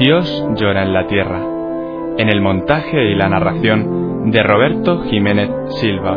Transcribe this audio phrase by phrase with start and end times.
[0.00, 1.42] Dios llora en la tierra,
[2.16, 6.16] en el montaje y la narración de Roberto Jiménez Silva.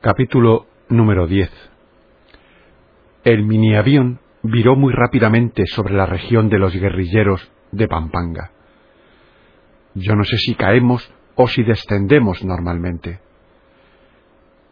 [0.00, 1.50] Capítulo número 10
[3.24, 8.52] El miniavión viró muy rápidamente sobre la región de los guerrilleros de Pampanga.
[9.94, 13.27] Yo no sé si caemos o si descendemos normalmente.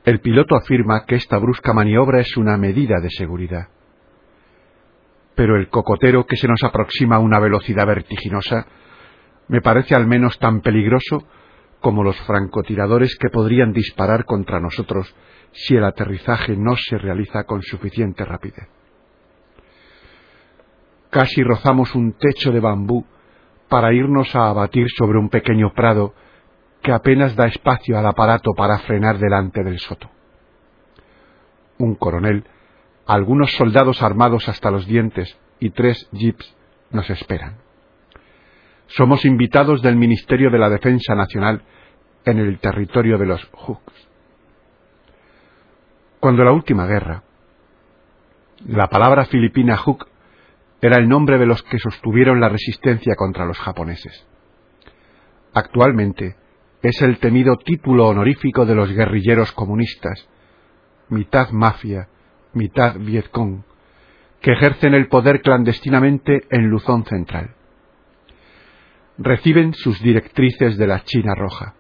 [0.06, 3.70] El piloto afirma que esta brusca maniobra es una medida de seguridad.
[5.34, 8.68] Pero el cocotero que se nos aproxima a una velocidad vertiginosa
[9.48, 11.26] me parece al menos tan peligroso
[11.80, 15.12] como los francotiradores que podrían disparar contra nosotros
[15.50, 18.68] si el aterrizaje no se realiza con suficiente rapidez.
[21.10, 23.04] Casi rozamos un techo de bambú
[23.68, 26.14] para irnos a abatir sobre un pequeño prado
[26.86, 30.08] que apenas da espacio al aparato para frenar delante del soto.
[31.78, 32.44] Un coronel,
[33.06, 36.56] algunos soldados armados hasta los dientes y tres jeeps
[36.92, 37.56] nos esperan.
[38.86, 41.64] Somos invitados del Ministerio de la Defensa Nacional
[42.24, 44.08] en el territorio de los Hooks.
[46.20, 47.24] Cuando la última guerra,
[48.64, 50.06] la palabra filipina Hook
[50.80, 54.25] era el nombre de los que sostuvieron la resistencia contra los japoneses.
[55.52, 56.45] Actualmente
[56.82, 60.28] es el temido título honorífico de los guerrilleros comunistas,
[61.09, 62.09] mitad mafia,
[62.53, 63.62] mitad Vietcong,
[64.41, 67.54] que ejercen el poder clandestinamente en Luzón Central.
[69.19, 71.75] Reciben sus directrices de la China Roja.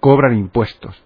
[0.00, 1.02] Cobran impuestos,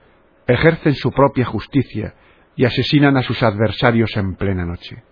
[0.47, 2.14] ejercen su propia justicia
[2.56, 5.02] y asesinan a sus adversarios en plena noche.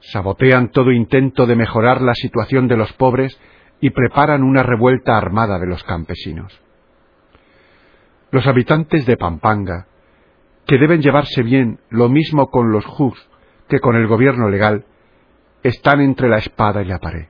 [0.00, 3.38] Sabotean todo intento de mejorar la situación de los pobres
[3.80, 6.60] y preparan una revuelta armada de los campesinos.
[8.30, 9.86] Los habitantes de Pampanga,
[10.66, 13.28] que deben llevarse bien lo mismo con los Hus
[13.68, 14.84] que con el gobierno legal,
[15.62, 17.26] están entre la espada y la pared.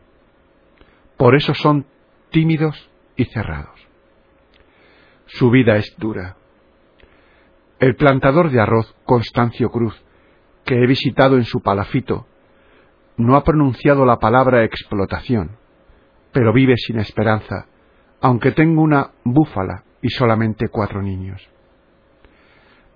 [1.17, 1.87] Por eso son
[2.31, 3.81] tímidos y cerrados.
[5.27, 6.37] Su vida es dura.
[7.79, 10.01] El plantador de arroz, Constancio Cruz,
[10.65, 12.27] que he visitado en su palafito,
[13.17, 15.57] no ha pronunciado la palabra explotación,
[16.35, 17.67] pero vive sin esperanza,
[18.21, 21.49] aunque tenga una búfala y solamente cuatro niños.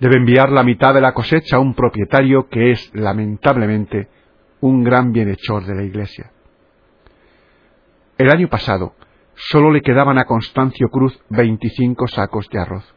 [0.01, 4.09] Debe enviar la mitad de la cosecha a un propietario que es, lamentablemente,
[4.61, 6.33] un gran bienhechor de la Iglesia.
[8.19, 8.95] El año pasado
[9.35, 12.93] solo le quedaban a Constancio Cruz veinticinco sacos de arroz.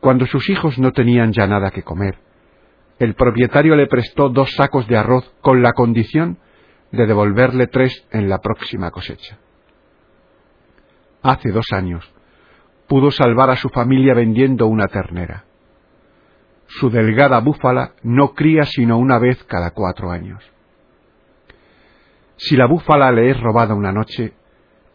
[0.00, 2.18] Cuando sus hijos no tenían ya nada que comer,
[2.98, 6.38] el propietario le prestó dos sacos de arroz con la condición
[6.92, 9.38] de devolverle tres en la próxima cosecha.
[11.22, 12.10] Hace dos años
[12.88, 15.44] pudo salvar a su familia vendiendo una ternera
[16.70, 20.40] su delgada búfala no cría sino una vez cada cuatro años.
[22.36, 24.34] Si la búfala le es robada una noche,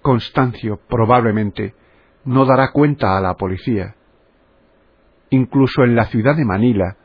[0.01, 1.75] Constancio probablemente
[2.23, 3.95] no dará cuenta a la policía.
[5.31, 6.95] Incluso en la ciudad de Manila,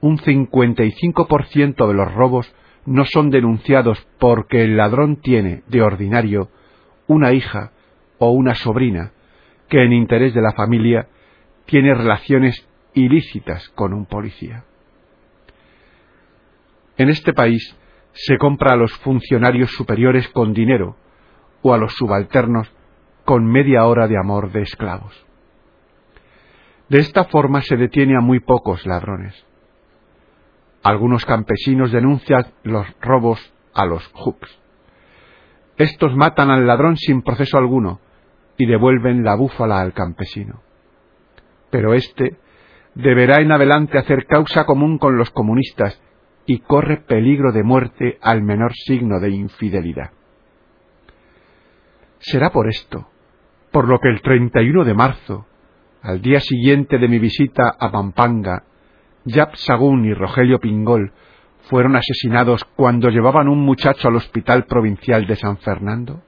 [0.00, 2.52] un 55% de los robos
[2.86, 6.48] no son denunciados porque el ladrón tiene, de ordinario,
[7.06, 7.72] una hija
[8.18, 9.12] o una sobrina
[9.68, 11.08] que en interés de la familia
[11.66, 14.64] tiene relaciones ilícitas con un policía.
[16.96, 17.76] En este país
[18.12, 20.96] se compra a los funcionarios superiores con dinero
[21.62, 22.72] o a los subalternos
[23.24, 25.26] con media hora de amor de esclavos.
[26.88, 29.34] De esta forma se detiene a muy pocos ladrones.
[30.86, 33.40] Algunos campesinos denuncian los robos
[33.74, 34.56] a los hooks.
[35.76, 37.98] Estos matan al ladrón sin proceso alguno
[38.56, 40.62] y devuelven la búfala al campesino.
[41.70, 42.36] Pero éste
[42.94, 46.00] deberá en adelante hacer causa común con los comunistas
[46.46, 50.12] y corre peligro de muerte al menor signo de infidelidad.
[52.20, 53.08] Será por esto,
[53.72, 55.46] por lo que el 31 de marzo,
[56.00, 58.62] al día siguiente de mi visita a Pampanga,
[59.26, 61.12] Yap Sagún y Rogelio Pingol
[61.68, 66.22] fueron asesinados cuando llevaban un muchacho al Hospital Provincial de San Fernando?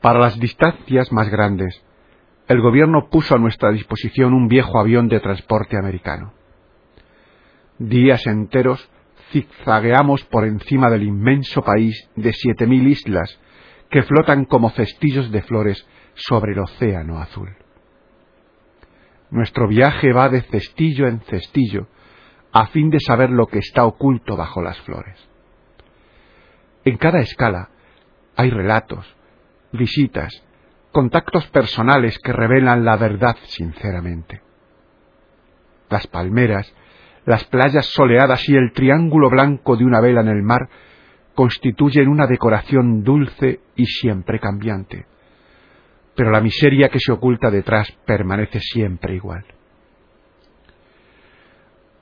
[0.00, 1.84] Para las distancias más grandes,
[2.46, 6.32] el gobierno puso a nuestra disposición un viejo avión de transporte americano.
[7.78, 8.88] Días enteros
[9.32, 13.40] zigzagueamos por encima del inmenso país de siete mil islas
[13.90, 15.84] que flotan como cestillos de flores
[16.14, 17.61] sobre el océano azul.
[19.32, 21.86] Nuestro viaje va de cestillo en cestillo
[22.52, 25.26] a fin de saber lo que está oculto bajo las flores.
[26.84, 27.70] En cada escala
[28.36, 29.06] hay relatos,
[29.72, 30.44] visitas,
[30.92, 34.42] contactos personales que revelan la verdad sinceramente.
[35.88, 36.70] Las palmeras,
[37.24, 40.68] las playas soleadas y el triángulo blanco de una vela en el mar
[41.34, 45.06] constituyen una decoración dulce y siempre cambiante,
[46.14, 49.44] pero la miseria que se oculta detrás permanece siempre igual.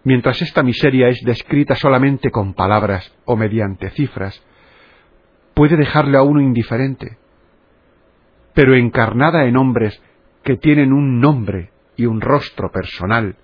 [0.03, 4.43] Mientras esta miseria es descrita solamente con palabras o mediante cifras,
[5.55, 7.19] puede dejarle a uno indiferente,
[8.55, 10.03] pero encarnada en hombres
[10.43, 13.37] que tienen un nombre y un rostro personal,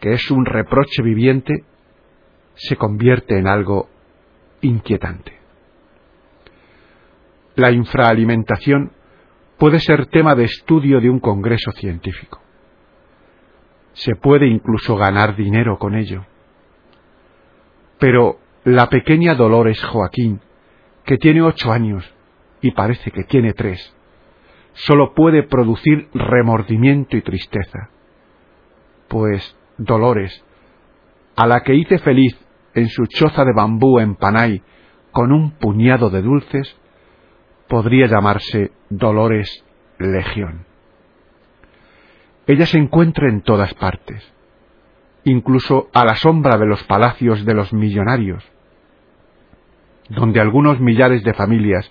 [0.00, 1.64] que es un reproche viviente,
[2.54, 3.88] se convierte en algo
[4.62, 5.38] inquietante.
[7.56, 8.92] La infraalimentación
[9.58, 12.40] puede ser tema de estudio de un congreso científico.
[13.92, 16.24] Se puede incluso ganar dinero con ello.
[17.98, 20.40] Pero la pequeña Dolores Joaquín,
[21.04, 22.12] que tiene ocho años
[22.60, 23.94] y parece que tiene tres,
[24.72, 27.90] sólo puede producir remordimiento y tristeza.
[29.08, 30.44] Pues Dolores,
[31.36, 32.36] a la que hice feliz
[32.74, 34.62] en su choza de bambú en Panay
[35.12, 36.76] con un puñado de dulces,
[37.68, 39.64] podría llamarse Dolores
[39.98, 40.66] Legión.
[42.46, 44.22] Ella se encuentra en todas partes,
[45.24, 48.44] incluso a la sombra de los palacios de los millonarios,
[50.10, 51.90] donde algunos millares de familias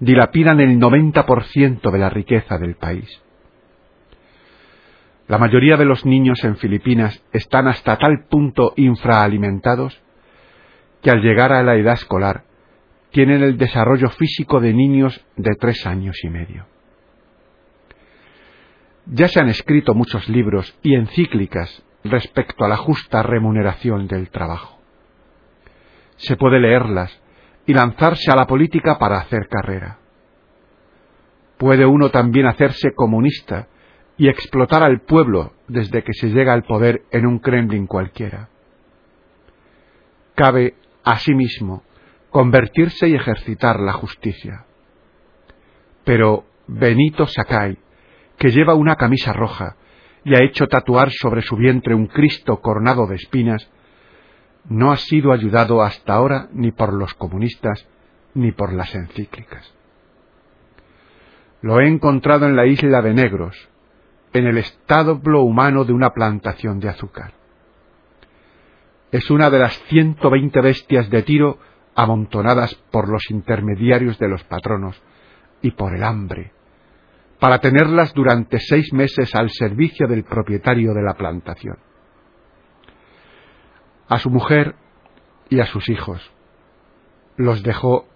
[0.00, 3.22] dilapidan el 90% de la riqueza del país.
[5.28, 10.00] La mayoría de los niños en Filipinas están hasta tal punto infraalimentados
[11.02, 12.45] que al llegar a la edad escolar
[13.16, 16.66] tienen el desarrollo físico de niños de tres años y medio.
[19.06, 24.78] Ya se han escrito muchos libros y encíclicas respecto a la justa remuneración del trabajo.
[26.16, 27.18] Se puede leerlas
[27.64, 29.96] y lanzarse a la política para hacer carrera.
[31.56, 33.68] Puede uno también hacerse comunista
[34.18, 38.50] y explotar al pueblo desde que se llega al poder en un Kremlin cualquiera.
[40.34, 41.82] Cabe, asimismo,
[42.36, 44.66] convertirse y ejercitar la justicia.
[46.04, 47.78] Pero Benito Sakai,
[48.36, 49.76] que lleva una camisa roja
[50.22, 53.66] y ha hecho tatuar sobre su vientre un Cristo coronado de espinas,
[54.68, 57.88] no ha sido ayudado hasta ahora ni por los comunistas
[58.34, 59.74] ni por las encíclicas.
[61.62, 63.70] Lo he encontrado en la isla de Negros,
[64.34, 67.32] en el establo humano de una plantación de azúcar.
[69.10, 71.58] Es una de las ciento veinte bestias de tiro
[71.96, 75.02] amontonadas por los intermediarios de los patronos
[75.62, 76.52] y por el hambre,
[77.40, 81.78] para tenerlas durante seis meses al servicio del propietario de la plantación.
[84.08, 84.76] A su mujer
[85.48, 86.30] y a sus hijos
[87.36, 88.06] los dejó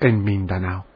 [0.00, 0.86] en Mindanao.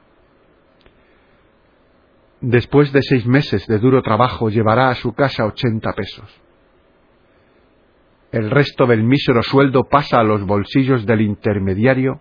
[2.41, 6.46] Después de seis meses de duro trabajo llevará a su casa ochenta pesos.
[8.37, 12.21] El resto del mísero sueldo pasa a los bolsillos del intermediario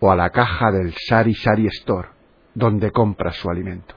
[0.00, 2.08] o a la caja del Sari Sari Store,
[2.54, 3.94] donde compra su alimento.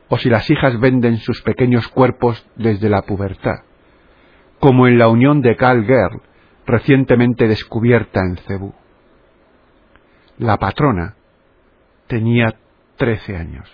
[0.09, 3.63] o si las hijas venden sus pequeños cuerpos desde la pubertad,
[4.59, 6.21] como en la unión de Cal Girl,
[6.65, 8.73] recientemente descubierta en Cebú.
[10.37, 11.15] La patrona
[12.07, 12.55] tenía
[12.97, 13.71] trece años.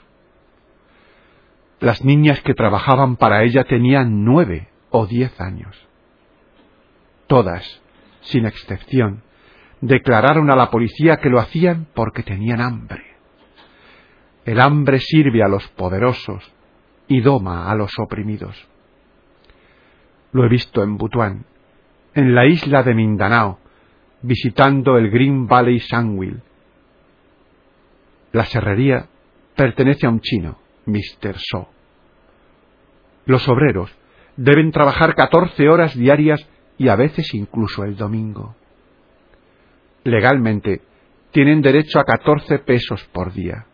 [1.79, 5.86] Las niñas que trabajaban para ella tenían nueve o diez años.
[7.27, 7.81] Todas,
[8.21, 9.23] sin excepción,
[9.81, 13.03] declararon a la policía que lo hacían porque tenían hambre.
[14.45, 16.51] El hambre sirve a los poderosos
[17.07, 18.67] y doma a los oprimidos.
[20.31, 21.45] Lo he visto en Butuan,
[22.13, 23.59] en la isla de Mindanao,
[24.21, 26.37] visitando el Green Valley Sandwich.
[28.31, 29.07] La serrería
[29.55, 31.35] pertenece a un chino, Mr.
[31.37, 31.69] So.
[33.25, 33.93] Los obreros
[34.37, 38.55] deben trabajar catorce horas diarias y a veces incluso el domingo.
[40.03, 40.81] Legalmente
[41.31, 43.65] tienen derecho a catorce pesos por día.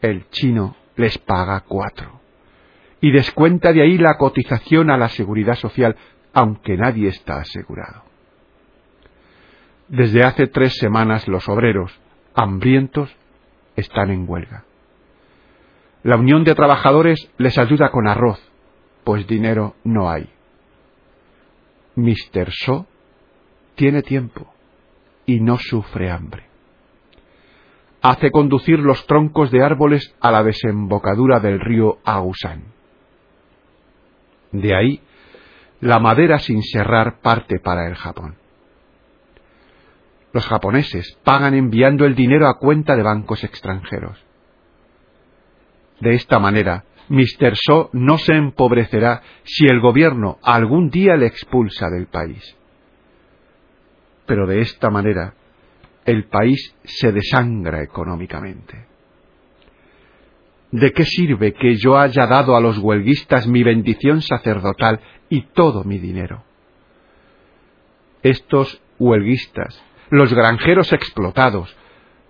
[0.00, 2.20] El chino les paga cuatro
[3.00, 5.96] y descuenta de ahí la cotización a la seguridad social,
[6.32, 8.02] aunque nadie está asegurado.
[9.88, 11.98] Desde hace tres semanas los obreros,
[12.34, 13.14] hambrientos,
[13.76, 14.64] están en huelga.
[16.02, 18.40] La Unión de Trabajadores les ayuda con arroz,
[19.04, 20.30] pues dinero no hay.
[21.96, 22.50] Mr.
[22.52, 22.86] So
[23.74, 24.52] tiene tiempo
[25.26, 26.44] y no sufre hambre.
[28.02, 32.64] Hace conducir los troncos de árboles a la desembocadura del río Agusan.
[34.52, 35.02] De ahí,
[35.80, 38.36] la madera sin serrar parte para el Japón.
[40.32, 44.24] Los japoneses pagan enviando el dinero a cuenta de bancos extranjeros.
[46.00, 47.56] De esta manera, Mr.
[47.56, 52.56] So no se empobrecerá si el gobierno algún día le expulsa del país.
[54.26, 55.34] Pero de esta manera,
[56.04, 58.86] el país se desangra económicamente.
[60.70, 65.82] ¿De qué sirve que yo haya dado a los huelguistas mi bendición sacerdotal y todo
[65.82, 66.44] mi dinero?
[68.22, 71.76] Estos huelguistas, los granjeros explotados,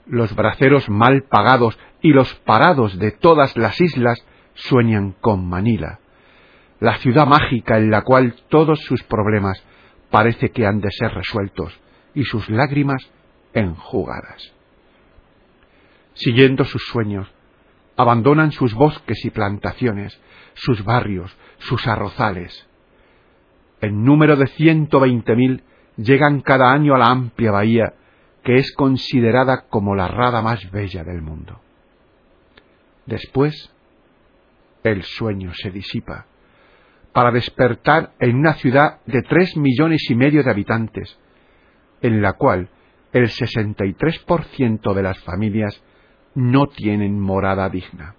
[0.06, 4.24] los braceros mal pagados y los parados de todas las islas
[4.60, 6.00] sueñan con Manila,
[6.80, 9.62] la ciudad mágica en la cual todos sus problemas
[10.10, 11.78] parece que han de ser resueltos
[12.14, 13.10] y sus lágrimas
[13.52, 14.52] enjugadas.
[16.14, 17.30] Siguiendo sus sueños,
[17.96, 20.18] abandonan sus bosques y plantaciones,
[20.54, 22.66] sus barrios, sus arrozales.
[23.80, 25.62] En número de ciento veinte mil
[25.96, 27.94] llegan cada año a la amplia bahía
[28.42, 31.60] que es considerada como la rada más bella del mundo.
[33.06, 33.70] Después,
[34.84, 36.26] el sueño se disipa,
[37.12, 41.18] para despertar en una ciudad de tres millones y medio de habitantes,
[42.00, 42.70] en la cual
[43.12, 45.82] el 63% de las familias
[46.34, 48.14] no tienen morada digna.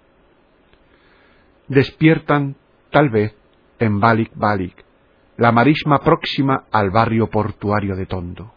[1.68, 2.56] Despiertan,
[2.90, 3.34] tal vez,
[3.78, 4.84] en Balik Balik,
[5.38, 8.52] la marisma próxima al barrio portuario de Tondo.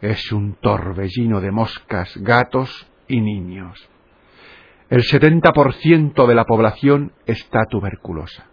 [0.00, 3.88] Es un torbellino de moscas, gatos y niños.
[4.94, 8.46] El 70% de la población está tuberculosa.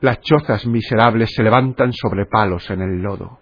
[0.00, 3.38] Las chozas miserables se levantan sobre palos en el lodo.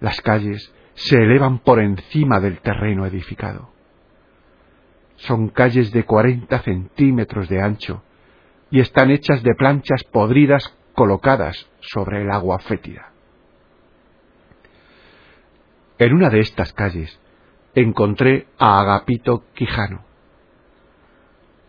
[0.00, 3.70] Las calles se elevan por encima del terreno edificado.
[5.16, 8.02] Son calles de cuarenta centímetros de ancho
[8.70, 13.12] y están hechas de planchas podridas colocadas sobre el agua fétida.
[15.98, 17.18] En una de estas calles
[17.74, 20.03] encontré a Agapito Quijano.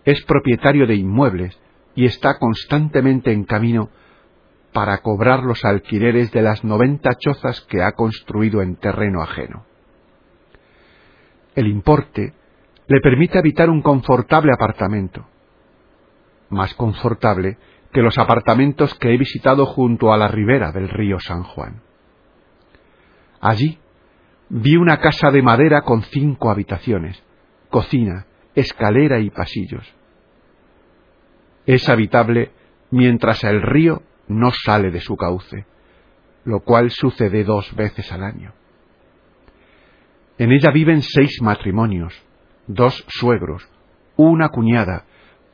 [0.06, 1.60] Es propietario de inmuebles
[1.96, 3.90] y está constantemente en camino
[4.72, 9.66] para cobrar los alquileres de las noventa chozas que ha construido en terreno ajeno.
[11.56, 12.34] El importe
[12.88, 15.26] le permite habitar un confortable apartamento,
[16.50, 17.58] más confortable
[17.92, 21.82] que los apartamentos que he visitado junto a la ribera del río San Juan.
[23.40, 23.80] Allí
[24.50, 27.24] vi una casa de madera con cinco habitaciones,
[27.70, 29.94] cocina, escalera y pasillos.
[31.66, 32.52] Es habitable
[32.92, 35.66] mientras el río no sale de su cauce,
[36.46, 38.54] lo cual sucede dos veces al año.
[40.38, 42.14] En ella viven seis matrimonios,
[42.68, 43.68] dos suegros,
[44.16, 45.06] una cuñada,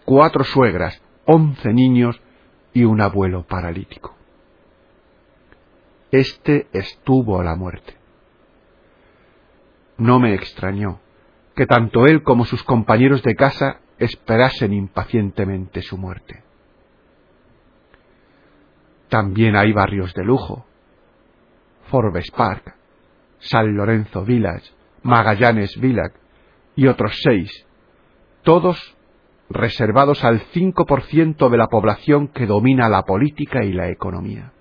[0.06, 2.22] cuatro suegras, once niños
[2.74, 4.16] y un abuelo paralítico.
[6.12, 7.96] Este estuvo a la muerte.
[9.98, 11.00] No me extrañó
[11.56, 16.44] que tanto él como sus compañeros de casa esperasen impacientemente su muerte.
[19.10, 20.66] También hay barrios de lujo.
[21.90, 22.76] Forbes Park,
[23.40, 24.72] San Lorenzo Village,
[25.04, 26.16] Magallanes Village
[26.76, 27.68] y otros seis,
[28.44, 28.96] todos
[29.50, 34.54] reservados al 5% de la población que domina la política y la economía.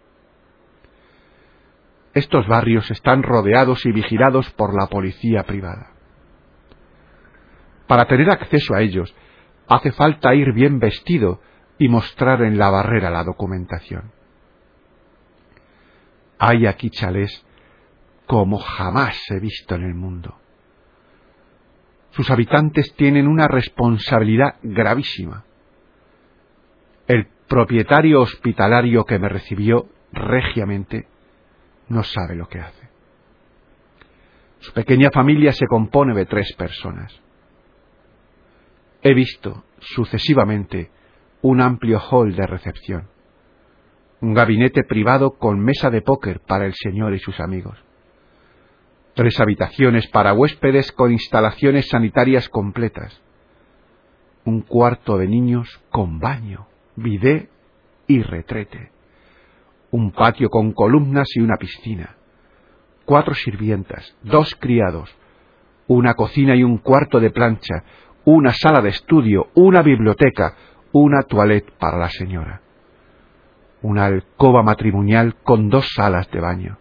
[2.12, 5.92] Estos barrios están rodeados y vigilados por la policía privada.
[7.90, 9.12] Para tener acceso a ellos
[9.66, 11.40] hace falta ir bien vestido
[11.76, 14.12] y mostrar en la barrera la documentación.
[16.38, 17.44] Hay aquí chalés
[18.28, 20.38] como jamás he visto en el mundo.
[22.12, 25.42] Sus habitantes tienen una responsabilidad gravísima.
[27.08, 31.08] El propietario hospitalario que me recibió regiamente
[31.88, 32.88] no sabe lo que hace.
[34.60, 37.20] Su pequeña familia se compone de tres personas.
[39.02, 40.90] He visto sucesivamente
[41.40, 43.08] un amplio hall de recepción,
[44.20, 47.82] un gabinete privado con mesa de póker para el señor y sus amigos,
[49.14, 53.22] tres habitaciones para huéspedes con instalaciones sanitarias completas,
[54.44, 56.66] un cuarto de niños con baño,
[56.96, 57.48] bidé
[58.06, 58.90] y retrete,
[59.90, 62.16] un patio con columnas y una piscina,
[63.06, 65.10] cuatro sirvientas, dos criados,
[65.86, 67.82] una cocina y un cuarto de plancha,
[68.24, 70.54] una sala de estudio, una biblioteca,
[70.92, 72.60] una toilette para la señora,
[73.82, 76.78] una alcoba matrimonial con dos salas de baño,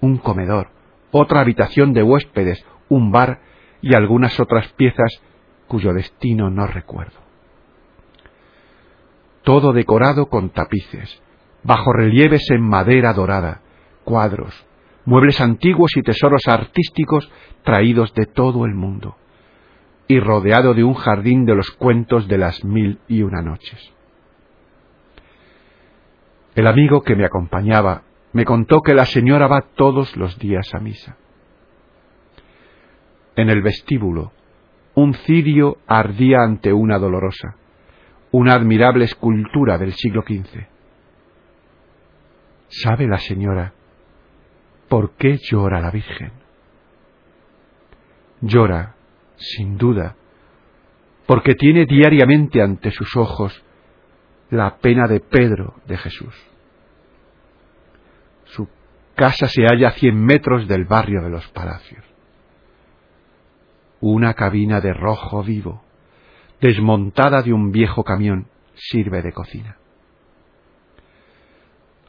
[0.00, 0.68] un comedor,
[1.12, 3.40] otra habitación de huéspedes, un bar
[3.82, 5.20] y algunas otras piezas
[5.68, 7.18] cuyo destino no recuerdo.
[9.42, 11.22] Todo decorado con tapices,
[11.62, 13.62] bajo relieves en madera dorada,
[14.04, 14.66] cuadros,
[15.04, 17.30] muebles antiguos y tesoros artísticos
[17.62, 19.16] traídos de todo el mundo,
[20.10, 23.92] y rodeado de un jardín de los cuentos de las mil y una noches.
[26.56, 28.02] El amigo que me acompañaba
[28.32, 31.16] me contó que la señora va todos los días a misa.
[33.36, 34.32] En el vestíbulo,
[34.94, 37.54] un cirio ardía ante una dolorosa,
[38.32, 40.66] una admirable escultura del siglo XV.
[42.66, 43.74] ¿Sabe la señora
[44.88, 46.32] ¿Por qué llora la Virgen?
[48.40, 48.96] Llora,
[49.40, 50.16] sin duda,
[51.26, 53.62] porque tiene diariamente ante sus ojos
[54.50, 56.34] la pena de Pedro de Jesús.
[58.44, 58.68] Su
[59.14, 62.04] casa se halla a cien metros del barrio de los palacios.
[64.00, 65.82] Una cabina de rojo vivo,
[66.60, 69.76] desmontada de un viejo camión, sirve de cocina.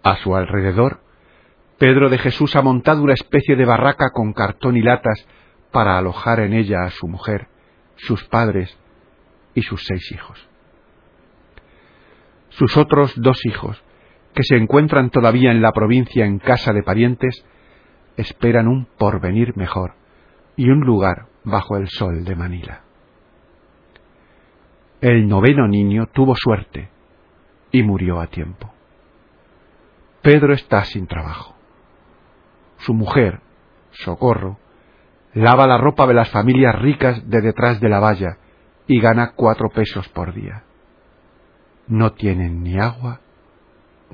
[0.04, 1.02] A su alrededor
[1.82, 5.26] Pedro de Jesús ha montado una especie de barraca con cartón y latas
[5.72, 7.48] para alojar en ella a su mujer,
[7.96, 8.78] sus padres
[9.54, 10.48] y sus seis hijos.
[12.50, 13.82] Sus otros dos hijos,
[14.34, 17.46] que se encuentran todavía en la provincia en casa de parientes,
[18.18, 19.94] esperan un porvenir mejor
[20.56, 22.84] y un lugar bajo el sol de Manila.
[25.00, 26.90] El noveno niño tuvo suerte
[27.72, 28.74] y murió a tiempo.
[30.22, 31.56] Pedro está sin trabajo
[32.82, 33.42] su mujer,
[33.92, 34.58] Socorro,
[35.34, 38.38] lava la ropa de las familias ricas de detrás de la valla
[38.88, 40.64] y gana cuatro pesos por día.
[41.88, 43.22] No tienen ni agua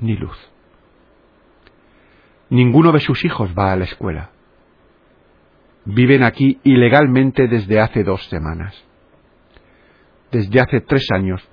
[0.00, 0.38] ni luz.
[2.50, 4.30] Ninguno de sus hijos va a la escuela.
[5.84, 8.74] Viven aquí ilegalmente desde hace dos semanas.
[10.30, 11.46] Desde hace tres años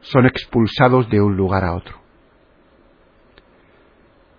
[0.00, 2.00] son expulsados de un lugar a otro.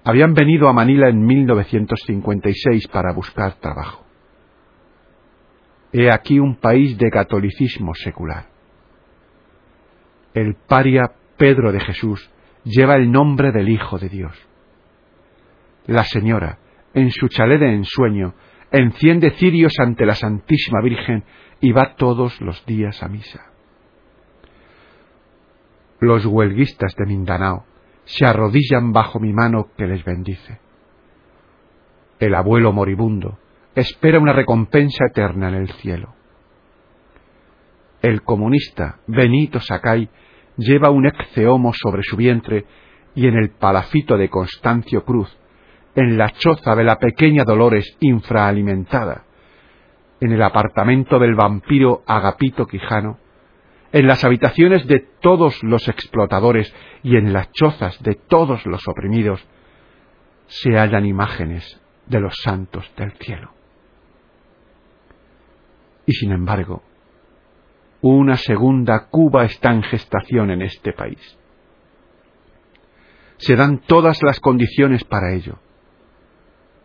[0.03, 4.02] Habían venido a Manila en 1956 para buscar trabajo.
[5.93, 8.47] He aquí un país de catolicismo secular.
[10.33, 12.31] El paria Pedro de Jesús
[12.63, 14.35] lleva el nombre del Hijo de Dios.
[15.85, 16.57] La señora,
[16.95, 18.33] en su chalet de ensueño,
[18.71, 21.23] enciende cirios ante la Santísima Virgen
[21.61, 23.51] y va todos los días a misa.
[25.99, 27.65] Los huelguistas de Mindanao
[28.05, 30.59] se arrodillan bajo mi mano que les bendice.
[32.19, 33.37] El abuelo moribundo
[33.75, 36.13] espera una recompensa eterna en el cielo.
[38.01, 40.09] El comunista Benito Sakai
[40.57, 42.65] lleva un exceomo sobre su vientre
[43.15, 45.35] y en el palafito de Constancio Cruz,
[45.95, 49.25] en la choza de la pequeña Dolores infraalimentada,
[50.19, 53.19] en el apartamento del vampiro Agapito Quijano,
[53.91, 59.47] en las habitaciones de todos los explotadores y en las chozas de todos los oprimidos,
[60.47, 63.51] se hallan imágenes de los santos del cielo.
[66.05, 66.83] Y sin embargo,
[68.01, 71.37] una segunda Cuba está en gestación en este país.
[73.37, 75.59] Se dan todas las condiciones para ello.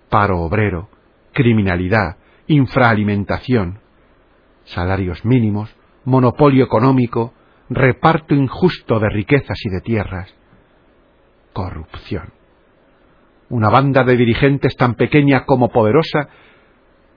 [0.09, 0.89] Paro obrero,
[1.33, 3.81] criminalidad, infraalimentación,
[4.65, 7.35] salarios mínimos, monopolio económico,
[7.69, 10.35] reparto injusto de riquezas y de tierras,
[11.53, 12.33] corrupción.
[13.51, 16.29] Una banda de dirigentes tan pequeña como poderosa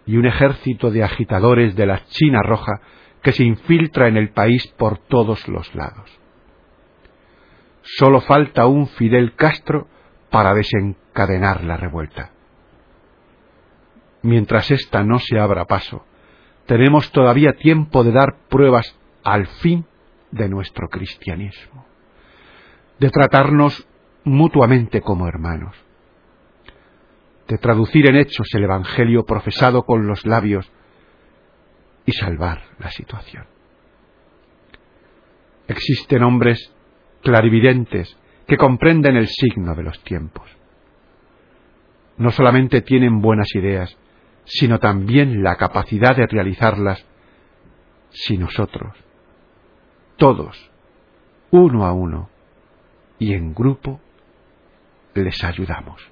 [0.06, 2.82] y un ejército de agitadores de la China roja
[3.22, 6.10] que se infiltra en el país por todos los lados.
[7.84, 9.88] Solo falta un Fidel Castro
[10.30, 12.32] para desencadenar la revuelta.
[14.24, 16.06] Mientras ésta no se abra paso,
[16.66, 19.86] tenemos todavía tiempo de dar pruebas al fin
[20.32, 21.86] de nuestro cristianismo,
[23.00, 23.88] de tratarnos
[24.24, 25.76] mutuamente como hermanos,
[27.52, 30.72] de traducir en hechos el Evangelio profesado con los labios
[32.06, 33.46] y salvar la situación.
[35.68, 36.74] Existen hombres
[37.22, 40.50] clarividentes que comprenden el signo de los tiempos.
[42.16, 43.98] No solamente tienen buenas ideas,
[44.46, 47.06] sino también la capacidad de realizarlas
[48.12, 48.96] si nosotros,
[50.16, 50.72] todos,
[51.52, 52.30] uno a uno
[53.20, 54.00] y en grupo,
[55.14, 56.12] les ayudamos.